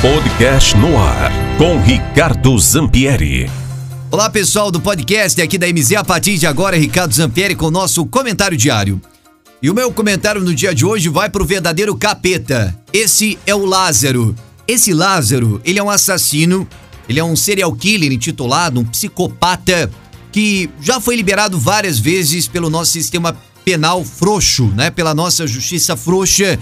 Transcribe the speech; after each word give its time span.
Podcast 0.00 0.76
no 0.76 0.96
ar 0.96 1.32
com 1.58 1.82
Ricardo 1.82 2.56
Zampieri. 2.56 3.50
Olá 4.12 4.30
pessoal 4.30 4.70
do 4.70 4.80
podcast 4.80 5.42
aqui 5.42 5.58
da 5.58 5.66
MZ, 5.66 5.94
a 5.94 6.04
partir 6.04 6.38
de 6.38 6.46
agora 6.46 6.76
Ricardo 6.76 7.12
Zampieri 7.12 7.56
com 7.56 7.66
o 7.66 7.70
nosso 7.72 8.06
comentário 8.06 8.56
diário. 8.56 9.02
E 9.60 9.68
o 9.68 9.74
meu 9.74 9.90
comentário 9.90 10.40
no 10.40 10.54
dia 10.54 10.72
de 10.72 10.86
hoje 10.86 11.08
vai 11.08 11.28
pro 11.28 11.44
verdadeiro 11.44 11.96
capeta. 11.96 12.78
Esse 12.92 13.36
é 13.44 13.52
o 13.52 13.66
Lázaro. 13.66 14.36
Esse 14.68 14.94
Lázaro, 14.94 15.60
ele 15.64 15.80
é 15.80 15.82
um 15.82 15.90
assassino, 15.90 16.64
ele 17.08 17.18
é 17.18 17.24
um 17.24 17.34
serial 17.34 17.72
killer 17.72 18.12
intitulado, 18.12 18.78
um 18.78 18.84
psicopata 18.84 19.90
que 20.30 20.70
já 20.80 21.00
foi 21.00 21.16
liberado 21.16 21.58
várias 21.58 21.98
vezes 21.98 22.46
pelo 22.46 22.70
nosso 22.70 22.92
sistema 22.92 23.36
penal 23.64 24.04
frouxo, 24.04 24.66
né? 24.76 24.92
Pela 24.92 25.12
nossa 25.12 25.44
justiça 25.44 25.96
frouxa 25.96 26.56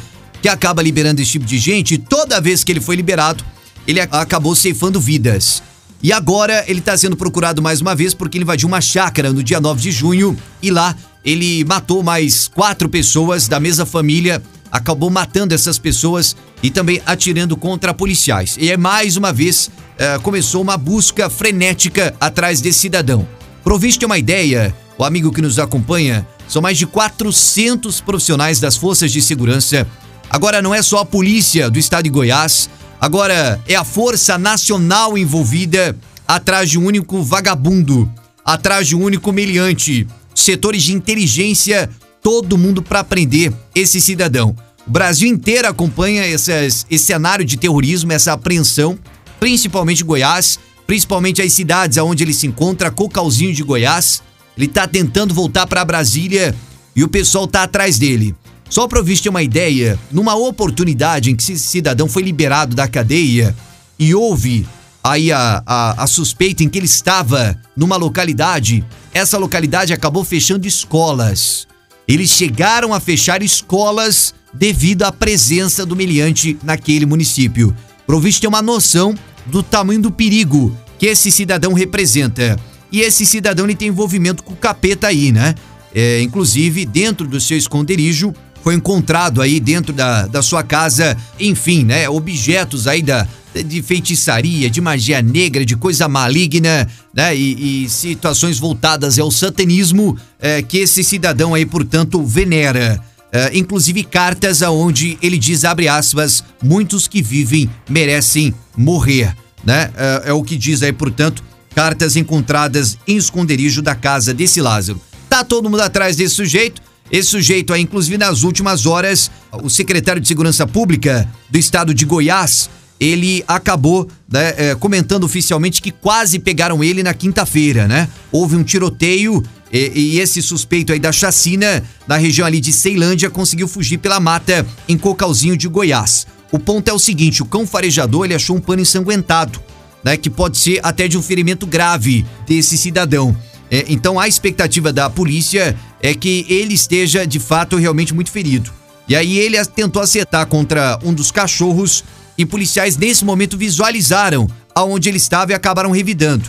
que 0.47 0.51
acaba 0.51 0.81
liberando 0.81 1.21
esse 1.21 1.33
tipo 1.33 1.45
de 1.45 1.59
gente, 1.59 1.99
toda 1.99 2.41
vez 2.41 2.63
que 2.63 2.71
ele 2.71 2.81
foi 2.81 2.95
liberado, 2.95 3.45
ele 3.85 3.99
acabou 3.99 4.55
ceifando 4.55 5.01
vidas. 5.01 5.61
E 6.01 6.13
agora 6.13 6.65
ele 6.69 6.79
está 6.79 6.97
sendo 6.97 7.17
procurado 7.17 7.61
mais 7.61 7.81
uma 7.81 7.97
vez 7.97 8.15
porque 8.15 8.39
ele 8.39 8.45
invadiu 8.45 8.69
uma 8.69 8.81
chácara 8.81 9.33
no 9.33 9.43
dia 9.43 9.61
9 9.61 9.81
de 9.81 9.91
junho 9.91 10.39
e 10.63 10.71
lá 10.71 10.95
ele 11.25 11.65
matou 11.65 12.01
mais 12.01 12.47
quatro 12.47 12.89
pessoas 12.89 13.49
da 13.49 13.59
mesma 13.59 13.85
família, 13.85 14.41
acabou 14.71 15.11
matando 15.11 15.53
essas 15.53 15.81
pessoas 15.81 16.37
e 16.63 16.71
também 16.71 17.03
atirando 17.05 17.57
contra 17.57 17.93
policiais. 17.93 18.57
E 18.57 18.71
é 18.71 18.77
mais 18.77 19.17
uma 19.17 19.33
vez 19.33 19.67
uh, 19.67 20.21
começou 20.23 20.63
uma 20.63 20.77
busca 20.77 21.29
frenética 21.29 22.15
atrás 22.21 22.61
desse 22.61 22.79
cidadão. 22.79 23.27
Provisto 23.65 24.07
uma 24.07 24.17
ideia, 24.17 24.73
o 24.97 25.03
amigo 25.03 25.33
que 25.33 25.43
nos 25.43 25.59
acompanha, 25.59 26.25
são 26.47 26.63
mais 26.63 26.79
de 26.79 26.87
400 26.87 28.01
profissionais 28.01 28.61
das 28.61 28.77
forças 28.77 29.11
de 29.11 29.21
segurança 29.21 29.85
Agora 30.31 30.61
não 30.61 30.75
é 30.75 30.83
só 30.83 30.99
a 30.99 31.05
polícia 31.05 31.71
do 31.71 31.79
estado 31.79 32.05
de 32.05 32.11
Goiás, 32.11 32.69
agora 33.01 33.61
é 33.67 33.75
a 33.75 33.85
Força 33.85 34.37
Nacional 34.37 35.17
envolvida 35.17 35.97
atrás 36.27 36.71
de 36.71 36.79
um 36.79 36.85
único 36.85 37.23
vagabundo, 37.23 38.11
atrás 38.45 38.89
de 38.89 38.97
um 38.97 39.03
único 39.03 39.33
meliante. 39.33 40.07
Setores 40.35 40.83
de 40.83 40.93
inteligência, 40.93 41.89
todo 42.23 42.59
mundo 42.59 42.83
para 42.83 43.05
prender 43.05 43.53
esse 43.75 44.01
cidadão. 44.01 44.55
O 44.87 44.91
Brasil 44.91 45.29
inteiro 45.29 45.69
acompanha 45.69 46.27
esse 46.27 46.99
cenário 46.99 47.45
de 47.45 47.57
terrorismo, 47.57 48.13
essa 48.13 48.33
apreensão, 48.33 48.99
principalmente 49.41 50.05
Goiás, 50.05 50.59
principalmente 50.87 51.43
as 51.43 51.53
cidades 51.53 51.99
onde 51.99 52.23
ele 52.23 52.35
se 52.35 52.47
encontra, 52.47 52.91
Cocalzinho 52.91 53.55
de 53.55 53.63
Goiás. 53.63 54.23
Ele 54.57 54.67
está 54.67 54.87
tentando 54.87 55.35
voltar 55.35 55.67
para 55.67 55.85
Brasília 55.85 56.55
e 56.95 57.03
o 57.03 57.09
pessoal 57.09 57.47
tá 57.47 57.63
atrás 57.63 57.99
dele. 57.99 58.35
Só 58.69 58.89
para 58.89 58.99
ouvir 58.99 59.19
ter 59.21 59.29
uma 59.29 59.43
ideia, 59.43 59.99
numa 60.11 60.35
oportunidade 60.35 61.31
em 61.31 61.37
que 61.37 61.43
esse 61.43 61.59
cidadão 61.59 62.09
foi 62.09 62.23
liberado 62.23 62.75
da 62.75 62.89
cadeia 62.89 63.55
e 63.99 64.15
houve 64.15 64.67
aí 65.03 65.31
a, 65.31 65.63
a, 65.65 66.03
a, 66.03 66.07
suspeita 66.07 66.65
em 66.65 66.69
que 66.69 66.79
ele 66.79 66.87
estava 66.87 67.57
numa 67.77 67.97
localidade, 67.97 68.85
essa 69.15 69.39
localidade 69.39 69.93
acabou 69.93 70.25
fechando 70.25 70.67
escolas. 70.67 71.67
Eles 72.09 72.31
chegaram 72.31 72.93
a 72.93 72.99
fechar 72.99 73.43
escolas 73.43 74.35
devido 74.53 75.05
à 75.05 75.13
presença 75.13 75.87
do 75.87 75.95
meliante 75.95 76.59
naquele 76.63 77.07
município. 77.07 77.75
Provisto 78.07 78.41
ter 78.41 78.49
uma 78.49 78.63
noção 78.63 79.15
do 79.47 79.63
tamanho 79.63 80.03
do 80.03 80.11
perigo 80.11 80.77
que 80.99 81.07
esse 81.07 81.31
cidadão 81.31 81.73
representa. 81.73 82.59
E 82.91 83.01
esse 83.01 83.27
cidadão 83.27 83.67
ele 83.67 83.75
tem 83.75 83.89
envolvimento 83.89 84.43
com 84.43 84.55
o 84.55 84.57
capeta 84.57 85.09
aí, 85.09 85.33
né? 85.33 85.55
É, 85.95 86.21
inclusive, 86.21 86.85
dentro 86.85 87.27
do 87.27 87.41
seu 87.41 87.57
esconderijo, 87.57 88.35
foi 88.67 88.75
encontrado 88.75 89.41
aí 89.41 89.61
dentro 89.61 89.93
da, 89.93 90.27
da 90.27 90.43
sua 90.43 90.61
casa, 90.61 91.17
enfim, 91.39 91.85
né? 91.85 92.09
Objetos 92.09 92.89
aí 92.89 93.01
da, 93.01 93.25
de 93.65 93.81
feitiçaria, 93.81 94.69
de 94.69 94.81
magia 94.81 95.23
negra, 95.23 95.65
de 95.65 95.77
coisa 95.77 96.09
maligna, 96.09 96.85
né? 97.15 97.37
E, 97.37 97.85
e 97.85 97.89
situações 97.89 98.59
voltadas 98.59 99.21
ao 99.21 99.31
satanismo 99.31 100.19
é, 100.41 100.63
que 100.63 100.79
esse 100.79 101.05
cidadão 101.05 101.55
aí, 101.55 101.65
portanto, 101.65 102.25
venera. 102.25 103.01
É, 103.31 103.57
inclusive 103.57 104.03
cartas 104.03 104.65
aonde 104.65 105.17
ele 105.23 105.39
diz, 105.39 105.65
abre 105.65 105.87
aspas, 105.87 106.43
muitos 106.61 107.07
que 107.07 107.23
vivem 107.23 107.71
merecem 107.89 108.53
morrer, 108.77 109.33
né? 109.65 109.93
É, 109.97 110.31
é 110.31 110.33
o 110.33 110.43
que 110.43 110.57
diz 110.57 110.83
aí, 110.83 110.93
portanto, 110.93 111.41
cartas 111.73 112.17
encontradas 112.17 112.99
em 113.07 113.17
esconderijo 113.17 113.81
da 113.81 113.95
casa 113.95 114.35
desse 114.35 114.61
Lázaro. 114.61 115.01
Tá 115.29 115.45
todo 115.45 115.71
mundo 115.71 115.83
atrás 115.83 116.17
desse 116.17 116.35
sujeito, 116.35 116.83
esse 117.11 117.29
sujeito 117.29 117.73
aí, 117.73 117.83
inclusive 117.83 118.19
nas 118.19 118.43
últimas 118.43 118.87
horas, 118.87 119.31
o 119.63 119.71
secretário 119.71 120.21
de 120.21 120.27
Segurança 120.27 120.67
Pública 120.67 121.29
do 121.49 121.59
estado 121.59 121.95
de 121.95 122.05
Goiás, 122.05 122.69
ele 122.99 123.45
acabou 123.47 124.09
né, 124.29 124.55
é, 124.57 124.75
comentando 124.75 125.25
oficialmente 125.25 125.83
que 125.83 125.91
quase 125.91 126.39
pegaram 126.39 126.83
ele 126.83 127.03
na 127.03 127.15
quinta-feira, 127.15 127.87
né? 127.87 128.09
Houve 128.33 128.57
um 128.57 128.65
tiroteio 128.65 129.43
e, 129.73 129.93
e, 129.95 130.21
esse 130.21 130.41
suspeito 130.41 130.93
aí 130.93 130.99
da 130.99 131.13
chacina 131.13 131.83
na 132.07 132.17
região 132.17 132.47
ali 132.47 132.61
de 132.61 132.73
Ceilândia 132.73 133.29
conseguiu 133.29 133.69
fugir 133.69 133.99
pela 133.99 134.19
mata 134.19 134.67
em 134.89 134.97
Cocalzinho 134.97 135.57
de 135.57 135.69
Goiás. 135.69 136.27
O 136.51 136.59
ponto 136.59 136.89
é 136.89 136.93
o 136.93 136.99
seguinte, 136.99 137.43
o 137.43 137.47
cão 137.47 137.67
farejador 137.67 138.25
ele 138.25 138.35
achou 138.35 138.57
um 138.57 138.61
pano 138.61 138.81
ensanguentado, 138.81 139.61
né? 140.03 140.17
Que 140.17 140.31
pode 140.31 140.57
ser 140.57 140.81
até 140.83 141.07
de 141.07 141.19
um 141.19 141.23
ferimento 141.23 141.67
grave 141.67 142.25
desse 142.47 142.79
cidadão. 142.79 143.37
É, 143.71 143.85
então 143.89 144.19
a 144.19 144.29
expectativa 144.29 144.93
da 144.93 145.11
polícia 145.11 145.77
é 146.07 146.15
que 146.15 146.47
ele 146.49 146.73
esteja 146.73 147.27
de 147.27 147.41
fato 147.41 147.77
realmente 147.77 148.15
muito 148.15 148.31
ferido. 148.31 148.71
E 149.09 149.17
aí 149.17 149.39
ele 149.39 149.63
tentou 149.67 150.01
acertar 150.01 150.47
contra 150.47 151.01
um 151.03 151.13
dos 151.13 151.33
cachorros 151.33 152.05
e 152.39 152.47
policiais 152.47 152.97
nesse 152.97 153.25
momento 153.25 153.59
visualizaram 153.59 154.49
aonde 154.73 155.09
ele 155.09 155.17
estava 155.17 155.51
e 155.51 155.55
acabaram 155.55 155.91
revidando. 155.91 156.45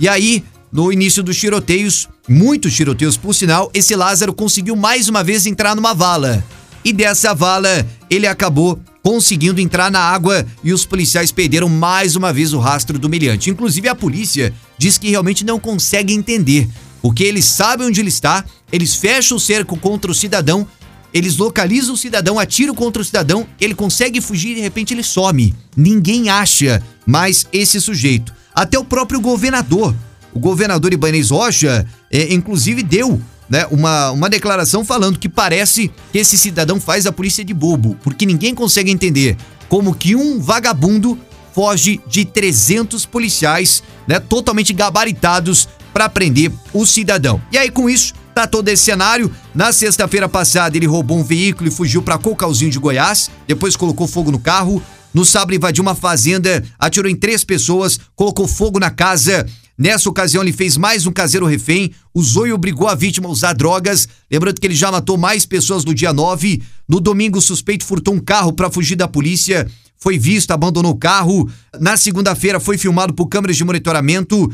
E 0.00 0.08
aí, 0.08 0.42
no 0.72 0.90
início 0.90 1.22
dos 1.22 1.36
tiroteios, 1.36 2.08
muitos 2.26 2.74
tiroteios 2.74 3.18
por 3.18 3.34
sinal, 3.34 3.70
esse 3.74 3.94
Lázaro 3.94 4.32
conseguiu 4.32 4.74
mais 4.74 5.10
uma 5.10 5.22
vez 5.22 5.44
entrar 5.44 5.76
numa 5.76 5.92
vala. 5.92 6.42
E 6.82 6.90
dessa 6.90 7.34
vala, 7.34 7.86
ele 8.08 8.26
acabou 8.26 8.80
conseguindo 9.02 9.60
entrar 9.60 9.90
na 9.90 10.00
água 10.00 10.46
e 10.64 10.72
os 10.72 10.86
policiais 10.86 11.30
perderam 11.30 11.68
mais 11.68 12.16
uma 12.16 12.32
vez 12.32 12.54
o 12.54 12.58
rastro 12.58 12.98
do 12.98 13.08
humilhante. 13.08 13.50
Inclusive 13.50 13.90
a 13.90 13.94
polícia 13.94 14.54
diz 14.78 14.96
que 14.96 15.10
realmente 15.10 15.44
não 15.44 15.60
consegue 15.60 16.14
entender, 16.14 16.66
porque 17.02 17.24
eles 17.24 17.44
sabem 17.44 17.88
onde 17.88 18.00
ele 18.00 18.08
está, 18.08 18.44
eles 18.70 18.94
fecham 18.94 19.36
o 19.36 19.40
cerco 19.40 19.76
contra 19.76 20.10
o 20.10 20.14
cidadão, 20.14 20.66
eles 21.12 21.36
localizam 21.36 21.94
o 21.94 21.98
cidadão, 21.98 22.38
atiram 22.38 22.74
contra 22.74 23.02
o 23.02 23.04
cidadão, 23.04 23.46
ele 23.60 23.74
consegue 23.74 24.20
fugir 24.20 24.52
e 24.52 24.54
de 24.54 24.60
repente 24.60 24.94
ele 24.94 25.02
some. 25.02 25.54
Ninguém 25.76 26.30
acha 26.30 26.82
mais 27.04 27.46
esse 27.52 27.80
sujeito. 27.80 28.32
Até 28.54 28.78
o 28.78 28.84
próprio 28.84 29.20
governador, 29.20 29.94
o 30.32 30.38
governador 30.38 30.92
Ibanez 30.92 31.30
Rocha, 31.30 31.86
é, 32.10 32.32
inclusive 32.32 32.82
deu 32.82 33.20
né, 33.48 33.66
uma, 33.70 34.10
uma 34.12 34.30
declaração 34.30 34.84
falando 34.84 35.18
que 35.18 35.28
parece 35.28 35.90
que 36.10 36.18
esse 36.18 36.38
cidadão 36.38 36.80
faz 36.80 37.04
a 37.04 37.12
polícia 37.12 37.44
de 37.44 37.52
bobo, 37.52 37.98
porque 38.02 38.24
ninguém 38.24 38.54
consegue 38.54 38.90
entender 38.90 39.36
como 39.68 39.94
que 39.94 40.14
um 40.16 40.40
vagabundo 40.40 41.18
foge 41.54 42.00
de 42.08 42.24
300 42.24 43.04
policiais, 43.04 43.82
né, 44.08 44.18
totalmente 44.18 44.72
gabaritados 44.72 45.68
para 45.92 46.08
prender 46.08 46.50
o 46.72 46.86
cidadão. 46.86 47.40
E 47.52 47.58
aí 47.58 47.70
com 47.70 47.88
isso, 47.88 48.14
tá 48.34 48.46
todo 48.46 48.68
esse 48.68 48.84
cenário. 48.84 49.30
Na 49.54 49.72
sexta-feira 49.72 50.28
passada 50.28 50.76
ele 50.76 50.86
roubou 50.86 51.18
um 51.18 51.24
veículo 51.24 51.68
e 51.68 51.72
fugiu 51.72 52.02
para 52.02 52.18
Cocalzinho 52.18 52.70
de 52.70 52.78
Goiás, 52.78 53.30
depois 53.46 53.76
colocou 53.76 54.06
fogo 54.06 54.30
no 54.30 54.38
carro. 54.38 54.82
No 55.12 55.26
sábado 55.26 55.54
invadiu 55.54 55.82
uma 55.82 55.94
fazenda, 55.94 56.64
atirou 56.78 57.10
em 57.10 57.14
três 57.14 57.44
pessoas, 57.44 58.00
colocou 58.16 58.48
fogo 58.48 58.78
na 58.78 58.90
casa 58.90 59.46
Nessa 59.82 60.08
ocasião, 60.08 60.42
ele 60.42 60.52
fez 60.52 60.76
mais 60.76 61.06
um 61.06 61.12
caseiro 61.12 61.46
refém, 61.46 61.90
usou 62.14 62.46
e 62.46 62.52
obrigou 62.52 62.86
a 62.88 62.94
vítima 62.94 63.28
a 63.28 63.32
usar 63.32 63.54
drogas. 63.54 64.06
Lembrando 64.30 64.60
que 64.60 64.66
ele 64.66 64.74
já 64.74 64.92
matou 64.92 65.16
mais 65.16 65.46
pessoas 65.46 65.84
no 65.84 65.94
dia 65.94 66.12
9. 66.12 66.62
No 66.86 67.00
domingo, 67.00 67.38
o 67.38 67.42
suspeito 67.42 67.84
furtou 67.84 68.14
um 68.14 68.20
carro 68.20 68.52
para 68.52 68.70
fugir 68.70 68.96
da 68.96 69.08
polícia. 69.08 69.66
Foi 70.02 70.18
visto, 70.18 70.50
abandonou 70.50 70.90
o 70.90 70.96
carro. 70.96 71.48
Na 71.78 71.96
segunda-feira, 71.96 72.58
foi 72.58 72.76
filmado 72.76 73.14
por 73.14 73.28
câmeras 73.28 73.56
de 73.56 73.62
monitoramento. 73.62 74.46
Uh, 74.46 74.50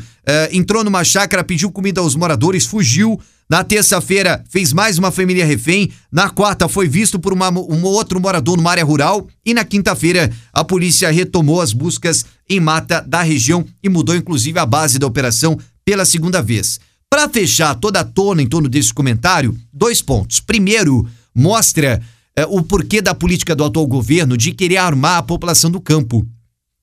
entrou 0.51 0.83
numa 0.83 1.03
chácara, 1.03 1.43
pediu 1.43 1.71
comida 1.71 1.99
aos 2.01 2.15
moradores, 2.15 2.67
fugiu. 2.67 3.19
Na 3.49 3.63
terça-feira, 3.63 4.43
fez 4.47 4.71
mais 4.71 4.99
uma 4.99 5.09
família 5.09 5.43
refém. 5.43 5.89
Na 6.11 6.29
quarta, 6.29 6.69
foi 6.69 6.87
visto 6.87 7.19
por 7.19 7.33
uma, 7.33 7.49
um 7.49 7.83
outro 7.83 8.21
morador 8.21 8.57
numa 8.57 8.69
área 8.69 8.85
rural. 8.85 9.27
E 9.43 9.51
na 9.55 9.65
quinta-feira, 9.65 10.31
a 10.53 10.63
polícia 10.63 11.09
retomou 11.09 11.61
as 11.61 11.73
buscas 11.73 12.23
em 12.47 12.59
mata 12.59 13.01
da 13.01 13.23
região 13.23 13.65
e 13.81 13.89
mudou 13.89 14.15
inclusive 14.15 14.59
a 14.59 14.67
base 14.67 14.99
da 14.99 15.07
operação 15.07 15.57
pela 15.83 16.05
segunda 16.05 16.43
vez. 16.43 16.79
Para 17.09 17.27
fechar 17.27 17.73
toda 17.73 18.01
a 18.01 18.05
tona 18.05 18.43
em 18.43 18.47
torno 18.47 18.69
desse 18.69 18.93
comentário, 18.93 19.57
dois 19.73 19.99
pontos. 19.99 20.39
Primeiro, 20.39 21.09
mostra 21.33 21.99
é, 22.39 22.45
o 22.45 22.61
porquê 22.61 23.01
da 23.01 23.13
política 23.13 23.53
do 23.53 23.65
atual 23.65 23.85
governo 23.85 24.37
de 24.37 24.53
querer 24.53 24.77
armar 24.77 25.17
a 25.17 25.23
população 25.23 25.69
do 25.69 25.81
campo. 25.81 26.25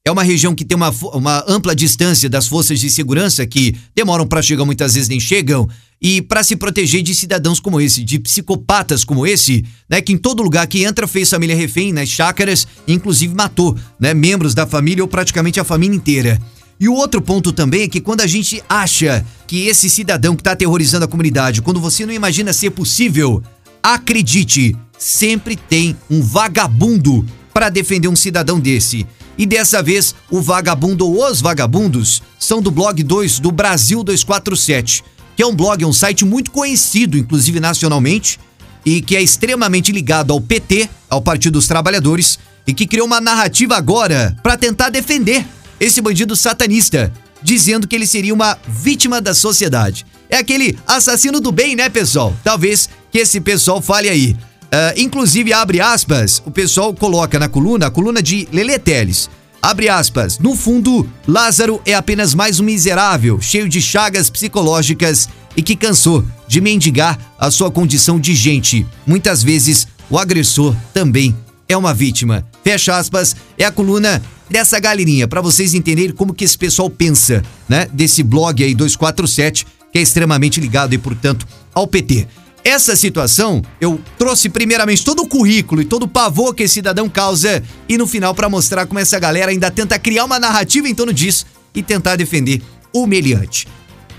é 0.04 0.10
uma 0.10 0.22
região 0.22 0.54
que 0.54 0.64
tem 0.64 0.76
uma, 0.76 0.90
uma 1.14 1.44
ampla 1.48 1.74
distância 1.74 2.28
das 2.28 2.46
forças 2.46 2.78
de 2.78 2.88
segurança 2.90 3.44
que 3.46 3.74
demoram 3.94 4.26
para 4.26 4.42
chegar, 4.42 4.64
muitas 4.64 4.94
vezes 4.94 5.08
nem 5.08 5.18
chegam, 5.18 5.68
e 6.00 6.22
para 6.22 6.44
se 6.44 6.54
proteger 6.56 7.02
de 7.02 7.14
cidadãos 7.14 7.58
como 7.58 7.80
esse, 7.80 8.04
de 8.04 8.18
psicopatas 8.18 9.02
como 9.02 9.26
esse, 9.26 9.64
né, 9.88 10.00
que 10.00 10.12
em 10.12 10.18
todo 10.18 10.42
lugar 10.42 10.66
que 10.66 10.84
entra 10.84 11.08
fez 11.08 11.30
família 11.30 11.56
refém 11.56 11.92
nas 11.92 12.08
chácaras, 12.08 12.68
inclusive 12.86 13.34
matou, 13.34 13.76
né, 13.98 14.12
membros 14.12 14.54
da 14.54 14.66
família 14.66 15.02
ou 15.02 15.08
praticamente 15.08 15.58
a 15.58 15.64
família 15.64 15.96
inteira. 15.96 16.38
E 16.78 16.86
o 16.86 16.92
outro 16.92 17.22
ponto 17.22 17.50
também 17.50 17.82
é 17.82 17.88
que 17.88 18.00
quando 18.00 18.20
a 18.20 18.26
gente 18.26 18.62
acha 18.68 19.24
que 19.46 19.66
esse 19.66 19.88
cidadão 19.88 20.36
que 20.36 20.42
está 20.42 20.52
aterrorizando 20.52 21.06
a 21.06 21.08
comunidade, 21.08 21.62
quando 21.62 21.80
você 21.80 22.04
não 22.04 22.12
imagina 22.12 22.52
ser 22.52 22.70
possível, 22.70 23.42
acredite, 23.82 24.76
sempre 24.98 25.56
tem 25.56 25.96
um 26.10 26.22
vagabundo 26.22 27.26
para 27.52 27.68
defender 27.68 28.08
um 28.08 28.16
cidadão 28.16 28.60
desse. 28.60 29.06
E 29.38 29.44
dessa 29.44 29.82
vez, 29.82 30.14
o 30.30 30.40
vagabundo 30.40 31.06
ou 31.06 31.26
os 31.30 31.40
vagabundos 31.40 32.22
são 32.38 32.62
do 32.62 32.70
blog 32.70 33.02
2 33.02 33.38
do 33.38 33.52
Brasil 33.52 34.02
247, 34.02 35.04
que 35.36 35.42
é 35.42 35.46
um 35.46 35.54
blog, 35.54 35.82
é 35.82 35.86
um 35.86 35.92
site 35.92 36.24
muito 36.24 36.50
conhecido, 36.50 37.18
inclusive 37.18 37.60
nacionalmente, 37.60 38.38
e 38.84 39.02
que 39.02 39.16
é 39.16 39.22
extremamente 39.22 39.92
ligado 39.92 40.32
ao 40.32 40.40
PT, 40.40 40.88
ao 41.10 41.20
Partido 41.20 41.54
dos 41.54 41.66
Trabalhadores, 41.66 42.38
e 42.66 42.72
que 42.72 42.86
criou 42.86 43.06
uma 43.06 43.20
narrativa 43.20 43.76
agora 43.76 44.36
para 44.42 44.56
tentar 44.56 44.90
defender 44.90 45.46
esse 45.78 46.00
bandido 46.00 46.34
satanista, 46.34 47.12
dizendo 47.42 47.86
que 47.86 47.94
ele 47.94 48.06
seria 48.06 48.32
uma 48.32 48.58
vítima 48.66 49.20
da 49.20 49.34
sociedade. 49.34 50.06
É 50.28 50.38
aquele 50.38 50.78
assassino 50.86 51.40
do 51.40 51.52
bem, 51.52 51.76
né, 51.76 51.88
pessoal? 51.88 52.34
Talvez 52.42 52.88
que 53.10 53.18
esse 53.18 53.40
pessoal 53.40 53.80
fale 53.80 54.08
aí. 54.08 54.36
Uh, 54.66 55.00
inclusive, 55.00 55.52
abre 55.52 55.80
aspas, 55.80 56.42
o 56.44 56.50
pessoal 56.50 56.92
coloca 56.92 57.38
na 57.38 57.48
coluna, 57.48 57.86
a 57.86 57.90
coluna 57.90 58.22
de 58.22 58.48
Lele 58.52 58.78
Teles. 58.78 59.30
Abre 59.62 59.88
aspas, 59.88 60.38
no 60.38 60.54
fundo, 60.54 61.08
Lázaro 61.26 61.80
é 61.84 61.94
apenas 61.94 62.34
mais 62.34 62.60
um 62.60 62.64
miserável, 62.64 63.40
cheio 63.40 63.68
de 63.68 63.80
chagas 63.80 64.30
psicológicas 64.30 65.28
e 65.56 65.62
que 65.62 65.74
cansou 65.74 66.24
de 66.46 66.60
mendigar 66.60 67.18
a 67.38 67.50
sua 67.50 67.70
condição 67.70 68.20
de 68.20 68.34
gente. 68.34 68.86
Muitas 69.06 69.42
vezes, 69.42 69.88
o 70.10 70.18
agressor 70.18 70.74
também 70.92 71.34
é 71.68 71.76
uma 71.76 71.94
vítima. 71.94 72.46
Fecha 72.62 72.96
aspas, 72.96 73.34
é 73.58 73.64
a 73.64 73.72
coluna 73.72 74.22
dessa 74.48 74.78
galerinha, 74.78 75.26
para 75.26 75.40
vocês 75.40 75.74
entenderem 75.74 76.14
como 76.14 76.34
que 76.34 76.44
esse 76.44 76.56
pessoal 76.56 76.88
pensa, 76.88 77.42
né? 77.68 77.88
Desse 77.92 78.22
blog 78.22 78.62
aí 78.62 78.74
247, 78.74 79.66
que 79.92 79.98
é 79.98 80.02
extremamente 80.02 80.60
ligado 80.60 80.94
e, 80.94 80.98
portanto, 80.98 81.46
ao 81.74 81.86
PT. 81.86 82.28
Essa 82.66 82.96
situação, 82.96 83.62
eu 83.80 84.00
trouxe 84.18 84.48
primeiramente 84.48 85.04
todo 85.04 85.22
o 85.22 85.28
currículo 85.28 85.80
e 85.80 85.84
todo 85.84 86.02
o 86.02 86.08
pavor 86.08 86.52
que 86.52 86.64
esse 86.64 86.74
cidadão 86.74 87.08
causa 87.08 87.62
e 87.88 87.96
no 87.96 88.08
final 88.08 88.34
para 88.34 88.48
mostrar 88.48 88.86
como 88.86 88.98
essa 88.98 89.20
galera 89.20 89.52
ainda 89.52 89.70
tenta 89.70 89.96
criar 90.00 90.24
uma 90.24 90.40
narrativa 90.40 90.88
em 90.88 90.94
torno 90.94 91.12
disso 91.12 91.46
e 91.72 91.80
tentar 91.80 92.16
defender 92.16 92.60
o 92.92 93.06
meliante. 93.06 93.68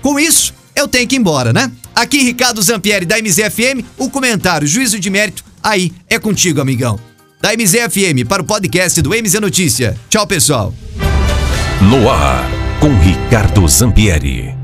Com 0.00 0.18
isso, 0.18 0.54
eu 0.74 0.88
tenho 0.88 1.06
que 1.06 1.16
ir 1.16 1.18
embora, 1.18 1.52
né? 1.52 1.70
Aqui 1.94 2.22
Ricardo 2.22 2.62
Zampieri 2.62 3.04
da 3.04 3.18
MZFM, 3.18 3.84
o 3.98 4.08
comentário 4.08 4.66
Juízo 4.66 4.98
de 4.98 5.10
Mérito, 5.10 5.44
aí 5.62 5.92
é 6.08 6.18
contigo, 6.18 6.58
amigão. 6.58 6.98
Da 7.42 7.50
MZFM 7.52 8.26
para 8.26 8.40
o 8.40 8.46
podcast 8.46 9.02
do 9.02 9.10
MZ 9.10 9.34
Notícia. 9.42 9.94
Tchau, 10.08 10.26
pessoal. 10.26 10.72
No 11.82 12.10
ar, 12.10 12.48
com 12.80 12.98
Ricardo 12.98 13.68
Zampieri. 13.68 14.57